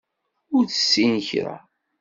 [0.55, 1.57] Ur tessin kra.